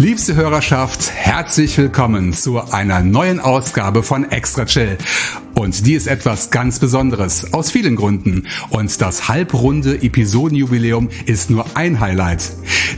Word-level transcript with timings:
Liebste 0.00 0.34
Hörerschaft, 0.34 1.12
herzlich 1.14 1.76
willkommen 1.76 2.32
zu 2.32 2.58
einer 2.58 3.00
neuen 3.00 3.38
Ausgabe 3.38 4.02
von 4.02 4.30
Extra 4.30 4.64
Chill. 4.64 4.96
Und 5.60 5.84
die 5.86 5.92
ist 5.92 6.06
etwas 6.06 6.48
ganz 6.48 6.78
Besonderes, 6.78 7.52
aus 7.52 7.70
vielen 7.70 7.94
Gründen. 7.94 8.46
Und 8.70 8.98
das 9.02 9.28
halbrunde 9.28 10.02
Episodenjubiläum 10.02 11.10
ist 11.26 11.50
nur 11.50 11.66
ein 11.76 12.00
Highlight. 12.00 12.50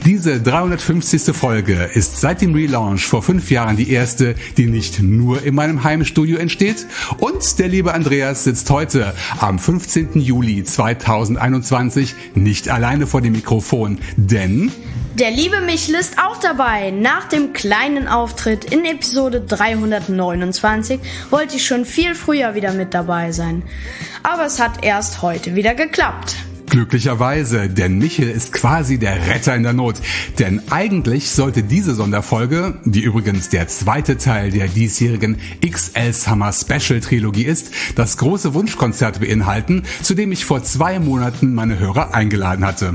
Diese 0.05 0.41
350. 0.41 1.35
Folge 1.35 1.91
ist 1.93 2.21
seit 2.21 2.41
dem 2.41 2.55
Relaunch 2.55 3.05
vor 3.05 3.21
fünf 3.21 3.51
Jahren 3.51 3.77
die 3.77 3.91
erste, 3.91 4.37
die 4.59 4.67
nicht 4.67 5.03
nur 5.03 5.43
in 5.43 5.57
meinem 5.57 5.83
Heimstudio 5.83 6.37
entsteht. 6.37 6.87
Und 7.19 7.59
der 7.59 7.67
liebe 7.67 7.95
Andreas 7.95 8.45
sitzt 8.45 8.71
heute 8.71 9.13
am 9.41 9.59
15. 9.59 10.21
Juli 10.21 10.63
2021 10.63 12.15
nicht 12.37 12.69
alleine 12.69 13.09
vor 13.09 13.23
dem 13.23 13.33
Mikrofon, 13.33 13.99
denn 14.15 14.71
der 15.19 15.31
liebe 15.31 15.61
Michel 15.61 15.95
ist 15.95 16.17
auch 16.19 16.39
dabei. 16.39 16.91
Nach 16.91 17.29
dem 17.29 17.53
kleinen 17.53 18.09
Auftritt 18.09 18.65
in 18.73 18.87
Episode 18.87 19.43
329 19.43 20.99
wollte 21.29 21.57
ich 21.57 21.67
schon 21.67 21.85
viel 21.85 22.15
früher 22.15 22.52
wieder 22.55 22.73
mit 22.73 22.95
dabei 22.95 23.33
sein. 23.33 23.63
Aber 24.23 24.47
es 24.47 24.61
hat 24.61 24.85
erst 24.85 25.23
heute 25.23 25.55
wieder 25.55 25.75
geklappt. 25.75 26.37
Glücklicherweise, 26.73 27.69
denn 27.69 27.99
Michel 27.99 28.31
ist 28.31 28.55
quasi 28.55 28.97
der 28.97 29.27
Retter 29.27 29.55
in 29.55 29.63
der 29.63 29.75
Not. 29.75 29.97
Denn 30.39 30.63
eigentlich 30.71 31.31
sollte 31.31 31.63
diese 31.63 31.95
Sonderfolge, 31.95 32.81
die 32.87 33.03
übrigens 33.03 33.51
der 33.51 33.69
zweite 33.69 34.17
Teil 34.17 34.51
der 34.51 34.69
diesjährigen 34.69 35.37
XL 35.61 36.15
Summer 36.15 36.51
Special 36.51 37.01
Trilogie 37.01 37.45
ist, 37.45 37.73
das 37.95 38.17
große 38.17 38.55
Wunschkonzert 38.55 39.21
beinhalten, 39.21 39.83
zu 40.01 40.15
dem 40.15 40.33
ich 40.33 40.47
vor 40.47 40.63
zwei 40.63 40.99
Monaten 40.99 41.53
meine 41.53 41.79
Hörer 41.79 42.15
eingeladen 42.15 42.65
hatte. 42.65 42.95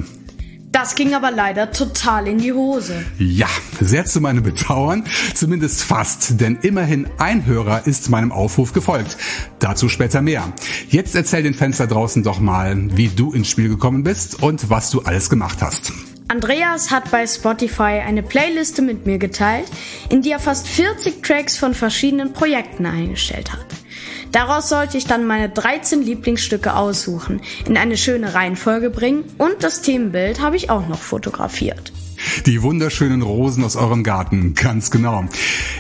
Das 0.79 0.93
ging 0.93 1.15
aber 1.15 1.31
leider 1.31 1.71
total 1.71 2.27
in 2.27 2.37
die 2.37 2.53
Hose. 2.53 3.03
Ja, 3.17 3.47
sehr 3.79 4.05
zu 4.05 4.21
meinem 4.21 4.43
Bedauern, 4.43 5.05
zumindest 5.33 5.83
fast, 5.83 6.39
denn 6.39 6.59
immerhin 6.61 7.07
ein 7.17 7.47
Hörer 7.47 7.87
ist 7.87 8.11
meinem 8.11 8.31
Aufruf 8.31 8.73
gefolgt. 8.73 9.17
Dazu 9.57 9.89
später 9.89 10.21
mehr. 10.21 10.53
Jetzt 10.87 11.15
erzähl 11.15 11.41
den 11.41 11.55
Fans 11.55 11.77
da 11.77 11.87
draußen 11.87 12.21
doch 12.21 12.39
mal, 12.39 12.77
wie 12.95 13.07
du 13.07 13.33
ins 13.33 13.49
Spiel 13.49 13.69
gekommen 13.69 14.03
bist 14.03 14.43
und 14.43 14.69
was 14.69 14.91
du 14.91 15.01
alles 15.01 15.31
gemacht 15.31 15.63
hast. 15.63 15.93
Andreas 16.27 16.91
hat 16.91 17.09
bei 17.09 17.25
Spotify 17.25 18.03
eine 18.05 18.21
Playliste 18.21 18.83
mit 18.83 19.07
mir 19.07 19.17
geteilt, 19.17 19.65
in 20.09 20.21
die 20.21 20.29
er 20.29 20.39
fast 20.39 20.67
40 20.67 21.23
Tracks 21.23 21.57
von 21.57 21.73
verschiedenen 21.73 22.33
Projekten 22.33 22.85
eingestellt 22.85 23.51
hat. 23.51 23.65
Daraus 24.37 24.69
sollte 24.69 24.99
ich 24.99 25.07
dann 25.07 25.25
meine 25.25 25.49
13 25.49 26.03
Lieblingsstücke 26.03 26.75
aussuchen, 26.75 27.41
in 27.67 27.75
eine 27.75 27.97
schöne 27.97 28.35
Reihenfolge 28.35 28.91
bringen 28.91 29.23
und 29.39 29.55
das 29.61 29.81
Themenbild 29.81 30.41
habe 30.41 30.55
ich 30.55 30.69
auch 30.69 30.87
noch 30.87 30.99
fotografiert. 30.99 31.91
Die 32.45 32.61
wunderschönen 32.61 33.23
Rosen 33.23 33.63
aus 33.63 33.75
eurem 33.75 34.03
Garten, 34.03 34.53
ganz 34.53 34.91
genau. 34.91 35.25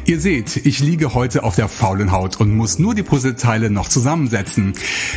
Ihr 0.05 0.19
seht, 0.19 0.65
ich 0.65 0.79
liege 0.79 1.13
heute 1.13 1.43
auf 1.43 1.55
der 1.55 1.67
faulen 1.67 2.11
Haut 2.11 2.39
und 2.39 2.57
muss 2.57 2.79
nur 2.79 2.95
die 2.95 3.03
Puzzleteile 3.03 3.69
noch 3.69 3.89
zusammensetzen. 3.89 4.73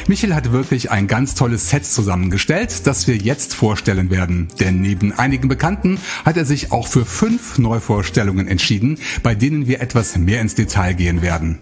Michael 0.07 0.35
hat 0.35 0.53
wirklich 0.53 0.91
ein 0.91 1.07
ganz 1.07 1.35
tolles 1.35 1.71
Set 1.71 1.87
zusammengestellt, 1.87 2.87
das 2.87 3.07
wir 3.07 3.17
jetzt 3.17 3.55
vorstellen 3.55 4.11
werden. 4.11 4.49
Denn 4.61 4.83
neben 4.83 5.19
einigen 5.19 5.49
Bekannten 5.49 5.99
hat 6.27 6.37
er 6.37 6.45
sich 6.45 6.73
auch 6.73 6.87
für 6.87 7.07
fünf 7.07 7.57
Neuvorstellungen 7.57 8.49
entschieden, 8.49 8.99
bei 9.23 9.35
denen 9.35 9.67
wir 9.67 9.81
etwas 9.81 10.19
mehr 10.19 10.43
ins 10.43 10.57
Detail 10.57 10.93
gehen 10.93 11.23
werden. 11.23 11.59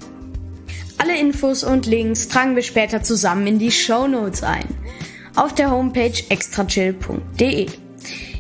Alle 1.19 1.27
Infos 1.27 1.65
und 1.65 1.87
Links 1.87 2.29
tragen 2.29 2.55
wir 2.55 2.63
später 2.63 3.03
zusammen 3.03 3.47
in 3.47 3.59
die 3.59 3.73
Show 3.73 4.07
Notes 4.07 4.43
ein. 4.43 4.67
Auf 5.35 5.55
der 5.55 5.71
Homepage 5.71 6.13
extrachill.de. 6.29 7.67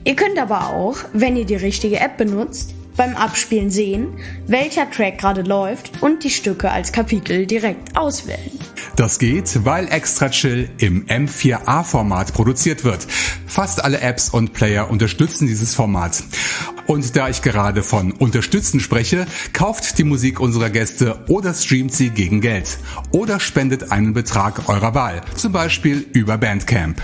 Ihr 0.05 0.17
könnt 0.17 0.39
aber 0.39 0.71
auch, 0.71 0.99
wenn 1.13 1.37
ihr 1.37 1.45
die 1.45 1.57
richtige 1.57 1.99
App 1.99 2.17
benutzt, 2.19 2.75
beim 2.99 3.17
Abspielen 3.17 3.71
sehen, 3.71 4.19
welcher 4.47 4.91
Track 4.91 5.17
gerade 5.17 5.41
läuft 5.43 6.03
und 6.03 6.25
die 6.25 6.31
Stücke 6.31 6.71
als 6.71 6.93
Kapitel 6.93 7.47
direkt 7.47 7.97
auswählen. 7.97 8.51
Das 8.97 9.19
geht, 9.19 9.65
weil 9.65 9.87
Extra 9.89 10.29
Chill 10.29 10.69
im 10.79 11.07
M4A-Format 11.07 12.35
produziert 12.35 12.85
wird. 12.85 13.07
Fast 13.47 13.85
alle 13.85 14.01
Apps 14.01 14.29
und 14.29 14.53
Player 14.53 14.91
unterstützen 14.91 15.47
dieses 15.47 15.75
Format. 15.75 16.23
Und 16.87 17.15
da 17.17 17.29
ich 17.29 17.43
gerade 17.43 17.83
von 17.83 18.11
unterstützen 18.11 18.81
spreche, 18.81 19.27
kauft 19.53 19.99
die 19.99 20.05
Musik 20.05 20.41
unserer 20.41 20.69
Gäste 20.69 21.25
oder 21.29 21.55
streamt 21.55 21.95
sie 21.95 22.11
gegen 22.11 22.41
Geld. 22.41 22.79
Oder 23.13 23.39
spendet 23.39 23.93
einen 23.93 24.15
Betrag 24.15 24.69
eurer 24.69 24.95
Wahl, 24.95 25.21
zum 25.37 25.53
Beispiel 25.53 26.05
über 26.13 26.37
Bandcamp. 26.37 27.01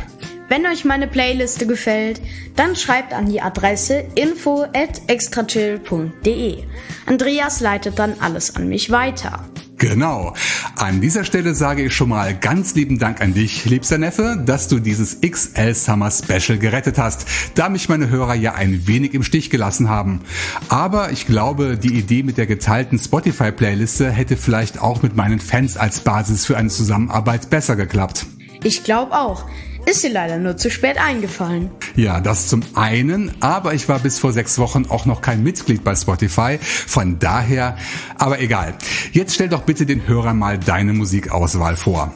Wenn 0.49 0.67
euch 0.67 0.85
meine 0.85 1.09
Playliste 1.09 1.67
gefällt, 1.67 2.21
dann 2.55 2.77
schreibt 2.77 3.15
an 3.15 3.27
die 3.27 3.41
Adresse 3.41 4.05
info 4.15 4.65
at 4.65 5.01
extrachill.de. 5.07 6.65
Andreas 7.07 7.61
leitet 7.61 7.99
dann 7.99 8.15
alles 8.21 8.55
an 8.55 8.69
mich 8.69 8.91
weiter. 8.91 9.49
Genau. 9.79 10.35
An 10.77 11.01
dieser 11.01 11.25
Stelle 11.25 11.55
sage 11.55 11.85
ich 11.85 11.95
schon 11.95 12.09
mal 12.09 12.35
ganz 12.35 12.75
lieben 12.75 12.99
Dank 12.99 13.21
an 13.21 13.35
dich, 13.35 13.65
liebster 13.65 13.99
Neffe, 13.99 14.43
dass 14.45 14.69
du 14.69 14.79
dieses 14.79 15.21
XL 15.21 15.75
Summer 15.75 16.11
Special 16.11 16.59
gerettet 16.59 16.99
hast, 16.99 17.27
da 17.55 17.69
mich 17.69 17.89
meine 17.89 18.09
Hörer 18.09 18.35
ja 18.35 18.55
ein 18.55 18.87
wenig 18.87 19.15
im 19.15 19.23
Stich 19.23 19.51
gelassen 19.51 19.89
haben. 19.89 20.21
Aber 20.69 21.11
ich 21.11 21.27
glaube, 21.27 21.77
die 21.77 21.99
Idee 21.99 22.23
mit 22.23 22.39
der 22.39 22.47
geteilten 22.47 22.99
Spotify-Playliste 22.99 24.11
hätte 24.11 24.37
vielleicht 24.37 24.81
auch 24.81 25.03
mit 25.03 25.17
meinen 25.17 25.41
Fans 25.41 25.77
als 25.77 26.01
Basis 26.01 26.47
für 26.47 26.57
eine 26.57 26.69
Zusammenarbeit 26.69 27.51
besser 27.51 27.77
geklappt. 27.77 28.27
Ich 28.63 28.85
glaube 28.85 29.13
auch. 29.13 29.45
Ist 29.87 30.03
dir 30.03 30.11
leider 30.11 30.39
nur 30.39 30.57
zu 30.57 30.71
spät 30.71 30.99
eingefallen. 30.99 31.71
Ja, 31.95 32.21
das 32.21 32.49
zum 32.49 32.63
einen, 32.75 33.33
aber 33.41 33.75
ich 33.75 33.89
war 33.89 33.99
bis 33.99 34.19
vor 34.19 34.33
sechs 34.33 34.59
Wochen 34.59 34.87
auch 34.89 35.05
noch 35.05 35.21
kein 35.21 35.43
Mitglied 35.43 35.85
bei 35.85 35.95
Spotify. 35.95 36.59
Von 36.61 37.19
daher, 37.19 37.77
aber 38.17 38.41
egal. 38.41 38.75
Jetzt 39.13 39.35
stell 39.35 39.49
doch 39.49 39.63
bitte 39.63 39.85
den 39.85 40.09
Hörern 40.09 40.39
mal 40.39 40.59
deine 40.59 40.95
Musikauswahl 40.95 41.77
vor. 41.77 42.13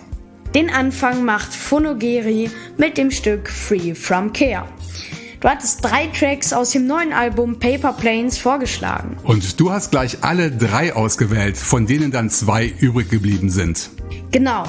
Den 0.54 0.70
Anfang 0.70 1.26
macht 1.26 1.54
Phonogeri 1.54 2.50
mit 2.78 2.96
dem 2.96 3.10
Stück 3.10 3.50
Free 3.50 3.94
From 3.94 4.32
Care. 4.32 4.64
Du 5.40 5.48
hattest 5.48 5.84
drei 5.84 6.08
Tracks 6.08 6.52
aus 6.52 6.70
dem 6.70 6.86
neuen 6.86 7.12
Album 7.12 7.60
Paper 7.60 7.92
Planes 7.92 8.38
vorgeschlagen. 8.38 9.16
Und 9.22 9.60
du 9.60 9.70
hast 9.70 9.92
gleich 9.92 10.18
alle 10.22 10.50
drei 10.50 10.94
ausgewählt, 10.94 11.56
von 11.56 11.86
denen 11.86 12.10
dann 12.10 12.28
zwei 12.28 12.66
übrig 12.66 13.08
geblieben 13.08 13.48
sind. 13.48 13.90
Genau. 14.32 14.64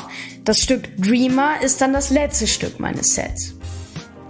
Das 0.46 0.60
Stück 0.60 0.96
Dreamer 0.98 1.62
ist 1.64 1.82
dann 1.82 1.94
das 1.94 2.12
letzte 2.12 2.46
Stück 2.48 2.80
meines 2.80 3.16
Sets. 3.16 3.56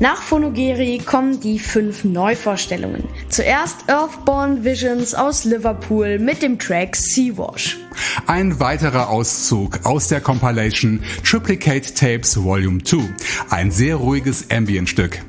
Nach 0.02 0.22
Phonogeri 0.22 1.00
kommen 1.00 1.42
die 1.42 1.60
fünf 1.60 2.06
Neuvorstellungen. 2.06 3.04
Zuerst 3.28 3.90
Earthborn 3.90 4.64
Visions 4.64 5.14
aus 5.14 5.44
Liverpool 5.44 6.20
mit 6.20 6.42
dem 6.42 6.58
Track 6.58 6.96
Seawash. 6.96 7.78
Ein 8.26 8.62
weiterer 8.62 9.10
Auszug 9.10 9.82
aus 9.84 10.08
der 10.08 10.22
Compilation 10.22 11.02
Triplicate 11.26 11.94
Tapes 11.94 12.42
Volume 12.42 12.82
2. 12.82 13.14
Ein 13.50 13.72
sehr 13.72 13.98
ruhiges 13.98 14.50
Ambient-Stück. 14.50 15.20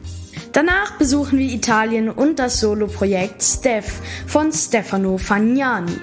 Danach 0.53 0.99
besuchen 0.99 1.39
wir 1.39 1.53
Italien 1.53 2.09
und 2.09 2.39
das 2.39 2.61
Soloprojekt 2.61 3.43
Steph 3.43 4.01
von 4.27 4.53
Stefano 4.53 5.17
Fagnani. 5.19 5.97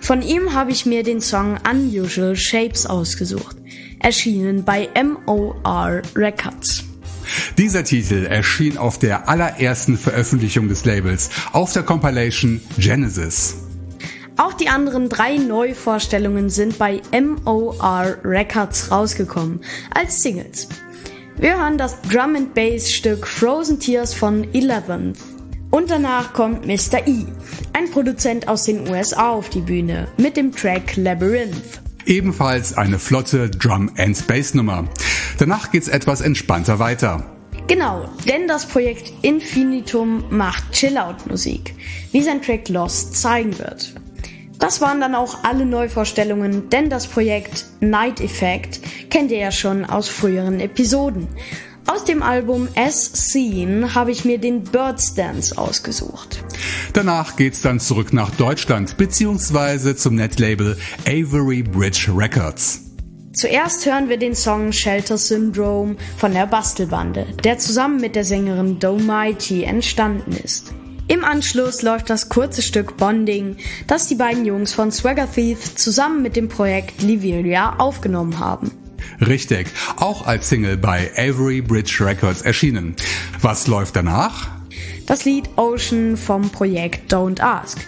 Von 0.00 0.22
ihm 0.22 0.54
habe 0.54 0.70
ich 0.70 0.86
mir 0.86 1.02
den 1.02 1.20
Song 1.20 1.58
Unusual 1.70 2.34
Shapes 2.34 2.86
ausgesucht 2.86 3.56
erschienen 4.00 4.64
bei 4.64 4.88
MOR 4.94 6.02
Records. 6.16 6.84
Dieser 7.58 7.84
Titel 7.84 8.26
erschien 8.26 8.76
auf 8.76 8.98
der 8.98 9.28
allerersten 9.28 9.96
Veröffentlichung 9.96 10.68
des 10.68 10.84
Labels, 10.84 11.30
auf 11.52 11.72
der 11.72 11.84
Compilation 11.84 12.60
Genesis. 12.76 13.56
Auch 14.36 14.54
die 14.54 14.68
anderen 14.68 15.08
drei 15.08 15.36
Neuvorstellungen 15.36 16.50
sind 16.50 16.78
bei 16.78 17.02
MOR 17.12 18.16
Records 18.24 18.90
rausgekommen, 18.90 19.60
als 19.94 20.22
Singles. 20.22 20.66
Wir 21.38 21.58
hören 21.58 21.78
das 21.78 22.00
Drum 22.02 22.36
and 22.36 22.54
Bass 22.54 22.92
Stück 22.92 23.26
Frozen 23.26 23.78
Tears 23.80 24.14
von 24.14 24.52
Eleventh. 24.52 25.18
Und 25.70 25.90
danach 25.90 26.32
kommt 26.32 26.66
Mr. 26.66 27.06
E, 27.06 27.24
ein 27.72 27.90
Produzent 27.90 28.48
aus 28.48 28.64
den 28.64 28.88
USA 28.88 29.30
auf 29.30 29.48
die 29.48 29.60
Bühne, 29.60 30.08
mit 30.16 30.36
dem 30.36 30.52
Track 30.52 30.96
Labyrinth. 30.96 31.80
Ebenfalls 32.06 32.76
eine 32.76 32.98
flotte 32.98 33.48
Drum 33.48 33.90
and 33.96 34.26
Bass 34.26 34.54
Nummer. 34.54 34.88
Danach 35.38 35.70
geht's 35.70 35.88
etwas 35.88 36.20
entspannter 36.20 36.78
weiter. 36.78 37.24
Genau, 37.68 38.08
denn 38.26 38.48
das 38.48 38.66
Projekt 38.66 39.12
Infinitum 39.22 40.24
macht 40.30 40.72
Chillout-Musik, 40.72 41.74
wie 42.10 42.22
sein 42.22 42.42
Track 42.42 42.68
Lost 42.68 43.14
zeigen 43.14 43.56
wird. 43.58 43.94
Das 44.60 44.80
waren 44.82 45.00
dann 45.00 45.14
auch 45.14 45.42
alle 45.42 45.64
Neuvorstellungen, 45.64 46.68
denn 46.68 46.90
das 46.90 47.06
Projekt 47.06 47.64
Night 47.80 48.20
Effect 48.20 48.80
kennt 49.10 49.30
ihr 49.30 49.38
ja 49.38 49.52
schon 49.52 49.86
aus 49.86 50.08
früheren 50.08 50.60
Episoden. 50.60 51.28
Aus 51.86 52.04
dem 52.04 52.22
Album 52.22 52.68
As 52.76 53.10
Seen 53.12 53.94
habe 53.94 54.12
ich 54.12 54.24
mir 54.24 54.38
den 54.38 54.62
Birds 54.62 55.14
Dance 55.14 55.56
ausgesucht. 55.56 56.44
Danach 56.92 57.36
geht's 57.36 57.62
dann 57.62 57.80
zurück 57.80 58.12
nach 58.12 58.30
Deutschland 58.30 58.96
bzw. 58.96 59.96
zum 59.96 60.14
Netlabel 60.14 60.76
Avery 61.06 61.62
Bridge 61.62 62.12
Records. 62.14 62.82
Zuerst 63.32 63.86
hören 63.86 64.08
wir 64.08 64.18
den 64.18 64.34
Song 64.34 64.72
Shelter 64.72 65.16
Syndrome 65.16 65.96
von 66.18 66.32
der 66.32 66.46
Bastelbande, 66.46 67.26
der 67.42 67.58
zusammen 67.58 68.00
mit 68.00 68.14
der 68.14 68.24
Sängerin 68.24 68.78
Mighty 69.06 69.62
entstanden 69.62 70.32
ist. 70.32 70.74
Im 71.10 71.24
Anschluss 71.24 71.82
läuft 71.82 72.08
das 72.08 72.28
kurze 72.28 72.62
Stück 72.62 72.96
Bonding, 72.96 73.56
das 73.88 74.06
die 74.06 74.14
beiden 74.14 74.44
Jungs 74.44 74.72
von 74.72 74.92
Swagger 74.92 75.28
Thief 75.28 75.74
zusammen 75.74 76.22
mit 76.22 76.36
dem 76.36 76.48
Projekt 76.48 77.02
Livilia 77.02 77.74
aufgenommen 77.78 78.38
haben. 78.38 78.70
Richtig, 79.20 79.66
auch 79.96 80.24
als 80.24 80.48
Single 80.48 80.76
bei 80.76 81.10
Avery 81.16 81.62
Bridge 81.62 81.96
Records 81.98 82.42
erschienen. 82.42 82.94
Was 83.40 83.66
läuft 83.66 83.96
danach? 83.96 84.50
Das 85.06 85.24
Lied 85.24 85.50
Ocean 85.56 86.16
vom 86.16 86.48
Projekt 86.48 87.12
Don't 87.12 87.40
Ask. 87.40 87.80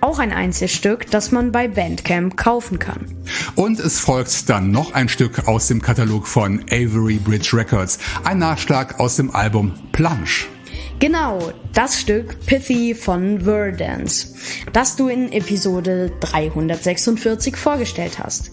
Auch 0.00 0.18
ein 0.18 0.32
Einzelstück, 0.32 1.08
das 1.12 1.30
man 1.30 1.52
bei 1.52 1.68
Bandcamp 1.68 2.36
kaufen 2.36 2.80
kann. 2.80 3.06
Und 3.54 3.78
es 3.78 4.00
folgt 4.00 4.50
dann 4.50 4.72
noch 4.72 4.94
ein 4.94 5.08
Stück 5.08 5.46
aus 5.46 5.68
dem 5.68 5.80
Katalog 5.80 6.26
von 6.26 6.64
Avery 6.72 7.18
Bridge 7.18 7.56
Records, 7.56 8.00
ein 8.24 8.38
Nachschlag 8.38 8.98
aus 8.98 9.14
dem 9.14 9.32
Album 9.32 9.74
Plunge. 9.92 10.48
Genau, 11.00 11.52
das 11.74 12.00
Stück 12.00 12.38
Pithy 12.46 12.94
von 12.94 13.40
Verdance, 13.40 14.34
das 14.72 14.96
du 14.96 15.08
in 15.08 15.32
Episode 15.32 16.12
346 16.20 17.56
vorgestellt 17.56 18.18
hast. 18.18 18.50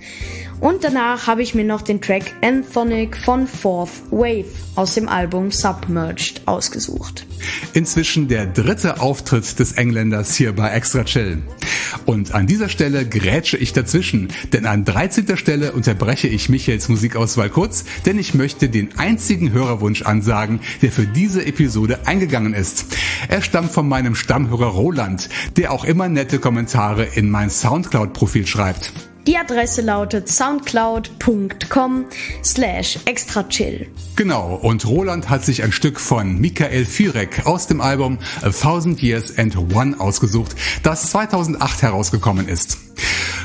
Und 0.60 0.84
danach 0.84 1.26
habe 1.26 1.42
ich 1.42 1.56
mir 1.56 1.64
noch 1.64 1.82
den 1.82 2.02
Track 2.02 2.36
Anthonic 2.42 3.18
von 3.18 3.48
Fourth 3.48 3.90
Wave 4.12 4.46
aus 4.76 4.94
dem 4.94 5.10
Album 5.10 5.52
Submerged 5.52 6.42
ausgesucht. 6.46 7.26
Inzwischen 7.74 8.28
der 8.28 8.46
dritte 8.46 9.00
Auftritt 9.00 9.58
des 9.60 9.72
Engländers 9.74 10.36
hier 10.36 10.54
bei 10.54 10.70
Extra 10.72 11.04
Chill. 11.04 11.42
Und 12.06 12.34
an 12.34 12.48
dieser 12.48 12.70
Stelle 12.70 13.06
grätsche 13.08 13.58
ich 13.58 13.74
dazwischen, 13.74 14.30
denn 14.54 14.66
an 14.66 14.86
13. 14.86 15.36
Stelle 15.36 15.72
unterbreche 15.72 16.28
ich 16.28 16.50
Michaels 16.50 16.90
Musikauswahl 16.90 17.50
kurz, 17.50 17.84
denn 18.06 18.20
ich 18.20 18.34
möchte 18.34 18.70
den 18.70 18.98
einzigen 18.98 19.52
Hörerwunsch 19.52 20.04
ansagen, 20.04 20.60
der 20.82 20.92
für 20.92 21.06
diese 21.06 21.46
Episode 21.46 22.06
eingegangen 22.06 22.31
ist. 22.54 22.86
Er 23.28 23.42
stammt 23.42 23.72
von 23.72 23.88
meinem 23.88 24.16
Stammhörer 24.16 24.68
Roland, 24.68 25.30
der 25.58 25.72
auch 25.72 25.86
immer 25.86 26.10
nette 26.10 26.40
Kommentare 26.40 27.04
in 27.04 27.30
mein 27.30 27.50
Soundcloud-Profil 27.50 28.48
schreibt. 28.48 28.92
Die 29.28 29.38
Adresse 29.38 29.82
lautet 29.82 30.28
soundcloud.com 30.30 32.06
slash 32.44 32.98
extrachill. 33.06 33.88
Genau, 34.16 34.56
und 34.56 34.88
Roland 34.88 35.30
hat 35.30 35.46
sich 35.46 35.62
ein 35.62 35.72
Stück 35.72 36.00
von 36.00 36.40
Michael 36.40 36.86
Firek 36.86 37.46
aus 37.46 37.68
dem 37.68 37.82
Album 37.82 38.18
A 38.42 38.50
Thousand 38.50 39.02
Years 39.04 39.38
and 39.38 39.56
One 39.76 40.00
ausgesucht, 40.00 40.56
das 40.82 41.12
2008 41.12 41.84
herausgekommen 41.84 42.48
ist. 42.48 42.80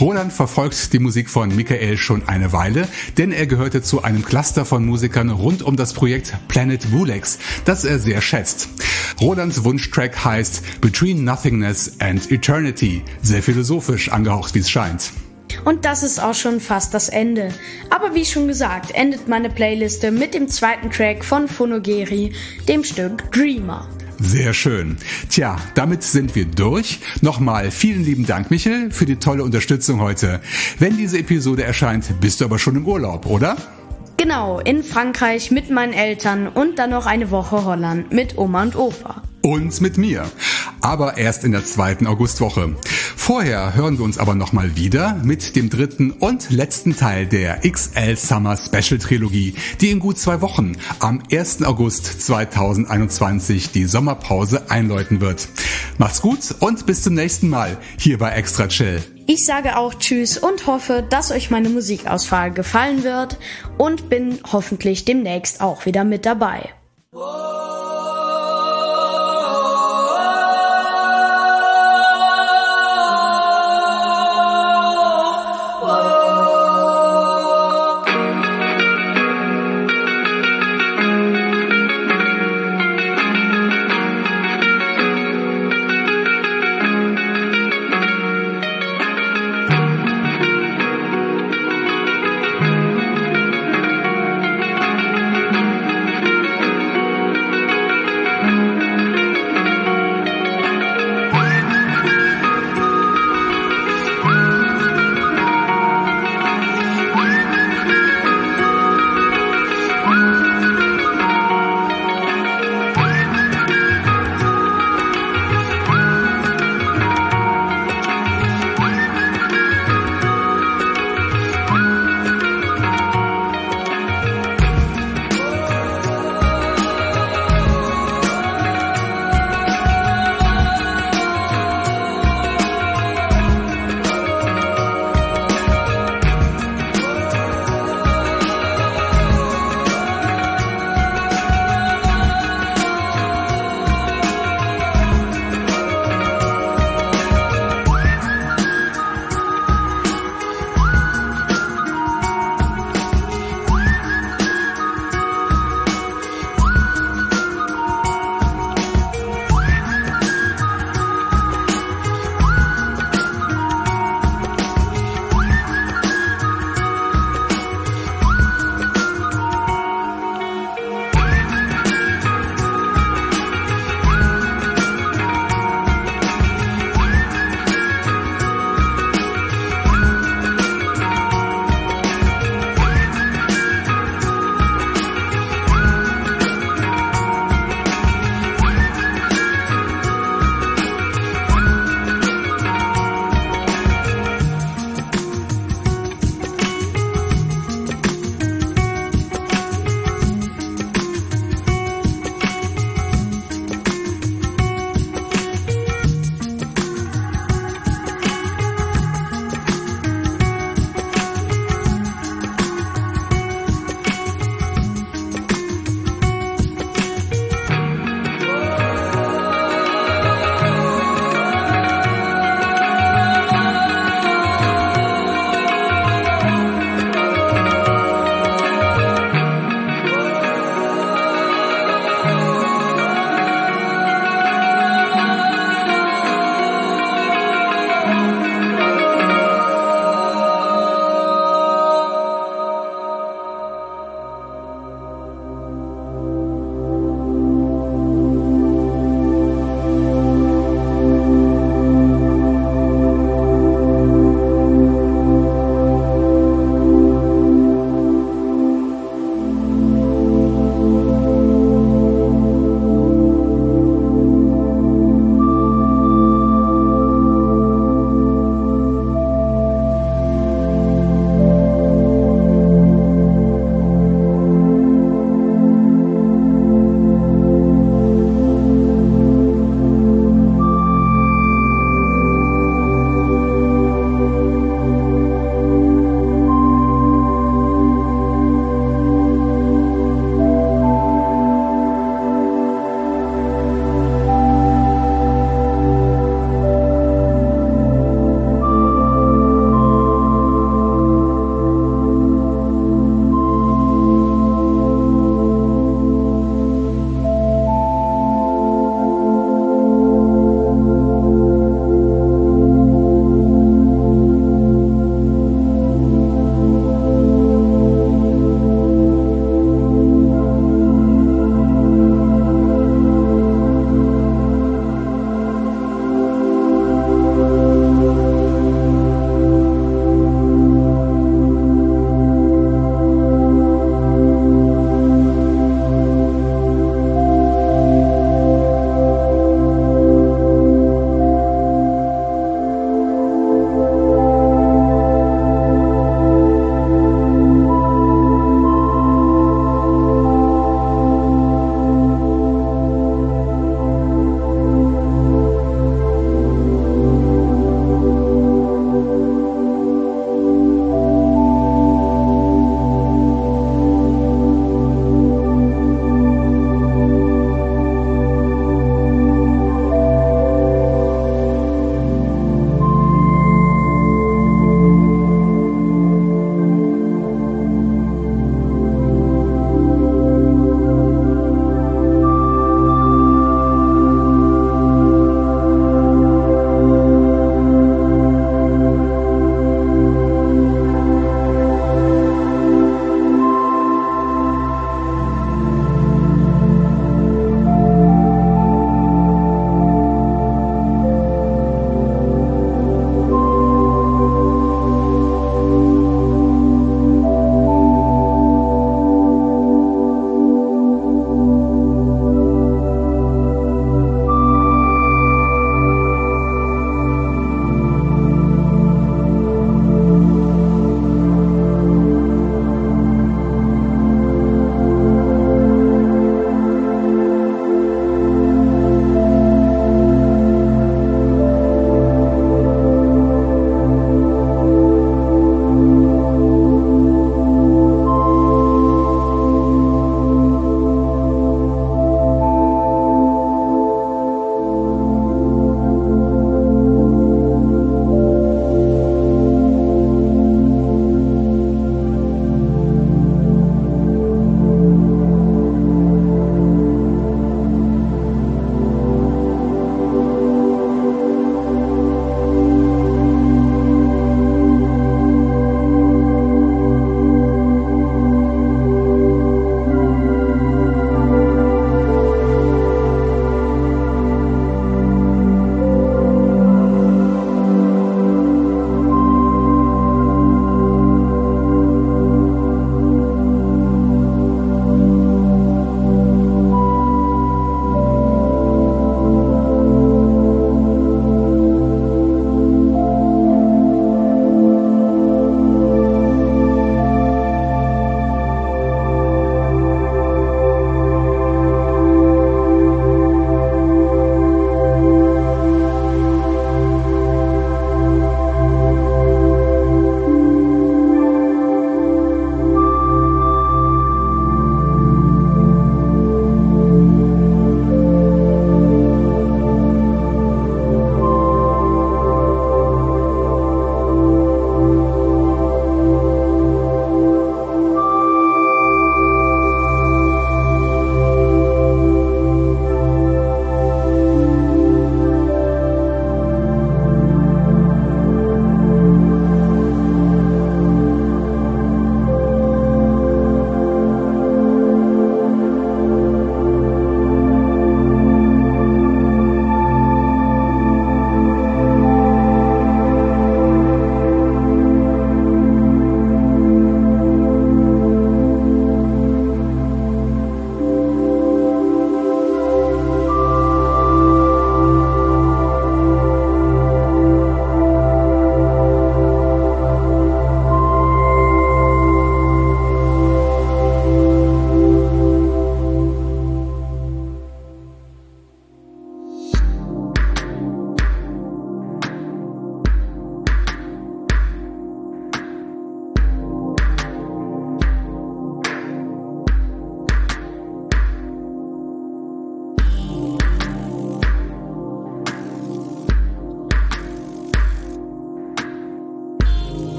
Roland 0.00 0.32
verfolgt 0.32 0.92
die 0.92 1.00
Musik 1.00 1.28
von 1.28 1.54
Michael 1.54 1.96
schon 1.96 2.28
eine 2.28 2.52
Weile, 2.52 2.86
denn 3.16 3.32
er 3.32 3.46
gehörte 3.46 3.82
zu 3.82 4.02
einem 4.02 4.24
Cluster 4.24 4.64
von 4.64 4.86
Musikern 4.86 5.30
rund 5.30 5.62
um 5.62 5.76
das 5.76 5.92
Projekt 5.92 6.36
Planet 6.46 6.92
Wulex, 6.92 7.38
das 7.64 7.84
er 7.84 7.98
sehr 7.98 8.20
schätzt. 8.20 8.68
Rolands 9.20 9.64
Wunschtrack 9.64 10.24
heißt 10.24 10.80
Between 10.80 11.24
Nothingness 11.24 11.96
and 11.98 12.30
Eternity, 12.30 13.02
sehr 13.22 13.42
philosophisch 13.42 14.10
angehaucht, 14.10 14.54
wie 14.54 14.60
es 14.60 14.70
scheint. 14.70 15.10
Und 15.64 15.84
das 15.84 16.04
ist 16.04 16.22
auch 16.22 16.34
schon 16.34 16.60
fast 16.60 16.94
das 16.94 17.08
Ende. 17.08 17.52
Aber 17.90 18.14
wie 18.14 18.24
schon 18.24 18.46
gesagt, 18.46 18.92
endet 18.94 19.26
meine 19.26 19.50
Playliste 19.50 20.12
mit 20.12 20.34
dem 20.34 20.48
zweiten 20.48 20.90
Track 20.90 21.24
von 21.24 21.48
Phonogeri, 21.48 22.32
dem 22.68 22.84
Stück 22.84 23.32
Dreamer. 23.32 23.88
Sehr 24.20 24.52
schön. 24.52 24.96
Tja, 25.28 25.56
damit 25.74 26.02
sind 26.02 26.34
wir 26.34 26.44
durch. 26.44 27.00
Nochmal 27.20 27.70
vielen 27.70 28.04
lieben 28.04 28.26
Dank, 28.26 28.50
Michel, 28.50 28.90
für 28.90 29.06
die 29.06 29.16
tolle 29.16 29.44
Unterstützung 29.44 30.00
heute. 30.00 30.40
Wenn 30.78 30.96
diese 30.96 31.18
Episode 31.18 31.62
erscheint, 31.62 32.20
bist 32.20 32.40
du 32.40 32.44
aber 32.44 32.58
schon 32.58 32.76
im 32.76 32.86
Urlaub, 32.86 33.26
oder? 33.26 33.56
Genau, 34.16 34.58
in 34.58 34.82
Frankreich 34.82 35.52
mit 35.52 35.70
meinen 35.70 35.92
Eltern 35.92 36.48
und 36.48 36.80
dann 36.80 36.90
noch 36.90 37.06
eine 37.06 37.30
Woche 37.30 37.64
Holland 37.64 38.12
mit 38.12 38.36
Oma 38.36 38.62
und 38.62 38.74
Opa. 38.74 39.22
Und 39.48 39.80
mit 39.80 39.96
mir. 39.96 40.30
Aber 40.82 41.16
erst 41.16 41.42
in 41.42 41.52
der 41.52 41.64
zweiten 41.64 42.06
Augustwoche. 42.06 42.76
Vorher 43.16 43.74
hören 43.74 43.96
wir 43.96 44.04
uns 44.04 44.18
aber 44.18 44.34
nochmal 44.34 44.76
wieder 44.76 45.14
mit 45.24 45.56
dem 45.56 45.70
dritten 45.70 46.10
und 46.10 46.50
letzten 46.50 46.94
Teil 46.94 47.24
der 47.26 47.60
XL 47.60 48.14
Summer 48.16 48.58
Special 48.58 48.98
Trilogie, 48.98 49.54
die 49.80 49.88
in 49.88 50.00
gut 50.00 50.18
zwei 50.18 50.42
Wochen 50.42 50.76
am 50.98 51.22
1. 51.32 51.62
August 51.62 52.20
2021 52.26 53.72
die 53.72 53.86
Sommerpause 53.86 54.70
einläuten 54.70 55.22
wird. 55.22 55.48
Macht's 55.96 56.20
gut 56.20 56.54
und 56.60 56.84
bis 56.84 57.02
zum 57.02 57.14
nächsten 57.14 57.48
Mal 57.48 57.78
hier 57.98 58.18
bei 58.18 58.32
Extra 58.32 58.68
Chill. 58.68 59.02
Ich 59.26 59.46
sage 59.46 59.78
auch 59.78 59.94
Tschüss 59.94 60.36
und 60.36 60.66
hoffe, 60.66 61.06
dass 61.08 61.30
euch 61.30 61.50
meine 61.50 61.70
Musikauswahl 61.70 62.50
gefallen 62.50 63.02
wird 63.02 63.38
und 63.78 64.10
bin 64.10 64.40
hoffentlich 64.52 65.06
demnächst 65.06 65.62
auch 65.62 65.86
wieder 65.86 66.04
mit 66.04 66.26
dabei. 66.26 66.68
draws 67.18 68.07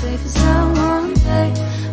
the 0.00 0.06
shore 0.06 0.10
safe 0.10 0.20
and 0.20 0.30
sound 0.30 0.76
one 0.78 1.14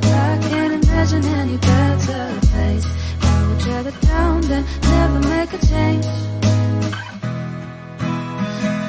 I 0.04 0.38
can't 0.42 0.84
imagine 0.84 1.26
any 1.26 1.58
better 1.58 2.40
place 2.48 2.86
I 3.22 3.48
would 3.48 3.66
rather 3.66 3.92
down 4.02 4.42
than 4.42 4.66
never 4.82 5.20
make 5.30 5.54
a 5.54 5.58
change 5.66 6.06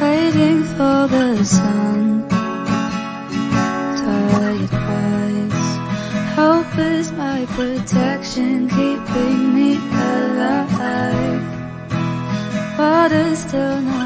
Waiting 0.01 0.63
for 0.65 1.09
the 1.09 1.45
sun 1.45 2.29
tired 3.99 4.71
eyes. 4.73 5.79
Hope 6.35 6.79
is 6.79 7.13
my 7.13 7.47
protection, 7.47 8.69
keeping 8.69 9.55
me 9.55 9.77
alive. 9.77 11.43
Water's 12.79 13.39
still 13.39 13.81
not 13.81 14.06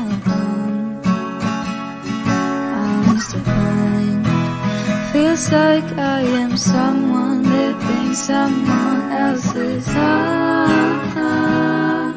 Feels 5.40 5.52
like 5.52 5.90
I 5.96 6.20
am 6.20 6.54
someone 6.54 7.42
living 7.44 8.14
someone 8.14 9.10
else's 9.10 9.86
life. 9.88 11.16
I 11.16 12.12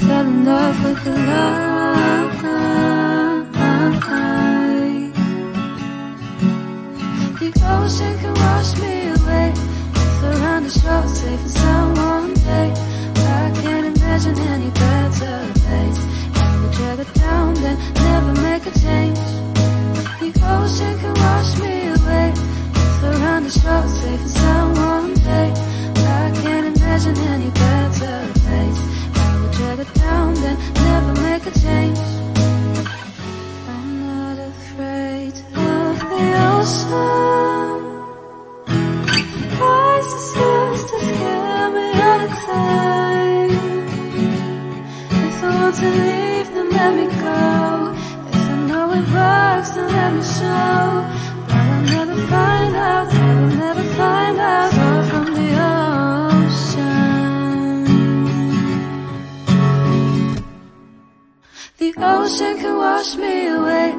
fell 0.00 0.26
in 0.26 0.44
love 0.44 0.84
with 0.84 1.04
the 1.04 1.12
light. 1.12 2.28
The 7.40 7.50
ocean 7.72 8.18
can 8.18 8.34
wash 8.34 8.76
me 8.82 9.08
away 9.08 9.52
If 9.94 10.22
around 10.24 10.64
the 10.64 10.70
shore 10.70 11.08
safe 11.08 11.40
and 11.40 11.50
sound 11.50 11.96
one 11.96 12.34
day 12.34 12.74
I 13.16 13.50
can't 13.62 13.96
imagine 13.96 14.38
any 14.38 14.70
better 14.72 15.52
place 15.64 15.98
I 16.34 16.60
would 16.60 16.76
rather 16.80 17.08
down 17.18 17.54
than 17.54 17.78
never 17.94 18.32
make 18.42 18.66
a 18.66 18.78
change 18.78 19.37
ocean 20.56 20.98
can 21.00 21.14
wash 21.14 21.50
me 21.60 21.74
away. 21.96 22.32
If 22.80 23.02
around 23.04 23.42
the 23.44 23.50
shore 23.50 23.88
safe 24.00 24.20
and 24.20 24.30
sound 24.30 24.76
one 24.78 25.14
day. 25.14 25.48
I 26.20 26.30
can't 26.42 26.66
imagine 26.76 27.16
any 27.34 27.50
better 27.50 28.16
place. 28.42 28.80
I 29.14 29.40
would 29.40 29.56
rather 29.60 29.88
down 30.04 30.34
than 30.34 30.56
never 30.74 31.12
make 31.28 31.44
a 31.46 31.54
change. 31.64 31.98
I'm 33.72 33.88
not 34.06 34.38
afraid 34.52 35.34
of 35.72 35.94
the 36.12 36.24
ocean. 36.52 37.80
Voices 39.58 40.26
used 40.36 40.86
to 40.90 40.96
scare 41.06 41.68
me 41.76 41.86
all 42.06 42.18
the 42.24 42.28
time. 42.46 43.52
If 45.28 45.42
I 45.44 45.46
want 45.60 45.74
to 45.76 45.88
leave, 45.90 46.17
let 50.14 50.24
show. 50.24 51.04
But 51.46 51.54
I'll 51.54 51.82
never 51.82 52.16
find 52.26 52.76
out, 52.76 53.12
I'll 53.12 53.46
never 53.64 53.84
find 53.94 54.38
out. 54.38 54.72
Far 54.72 55.02
from 55.10 55.34
the 55.34 55.48
ocean. 55.70 56.78
The 61.78 61.90
ocean 61.96 62.54
can 62.58 62.76
wash 62.76 63.16
me 63.16 63.48
away 63.48 63.94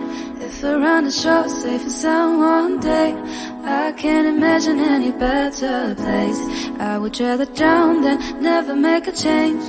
If 0.45 0.63
around 0.63 1.05
the 1.05 1.11
shore 1.11 1.49
safe 1.49 1.81
and 1.81 1.91
sound 1.91 2.39
one 2.39 2.79
day 2.79 3.15
I 3.63 3.93
can't 3.93 4.27
imagine 4.27 4.79
any 4.79 5.11
better 5.11 5.95
place 5.95 6.39
I 6.79 6.97
would 6.97 7.19
rather 7.19 7.45
drown 7.45 8.01
than 8.01 8.17
never 8.41 8.75
make 8.75 9.07
a 9.07 9.11
change 9.11 9.63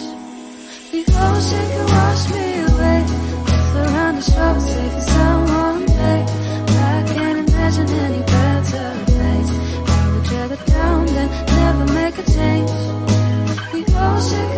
The 0.92 1.04
ocean 1.28 1.66
can 1.72 1.86
wash 1.96 2.24
me 2.34 2.46
away 2.70 3.04
If 3.56 3.74
around 3.76 4.14
the 4.16 4.22
shore 4.22 4.60
safe 4.60 4.92
and 4.92 5.02
sound 5.02 5.49
imagine 7.70 7.96
any 8.00 8.22
better 8.24 9.04
place. 9.06 9.50
I 9.88 10.16
we 10.16 10.28
tear 10.28 10.52
it 10.52 10.66
down, 10.66 11.06
then 11.06 11.30
never 11.46 11.92
make 11.92 12.18
a 12.18 12.22
change. 12.22 12.70
We 13.72 13.94
all 13.94 14.20
should. 14.20 14.49